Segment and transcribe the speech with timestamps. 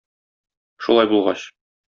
[0.87, 1.47] Шулай булгач...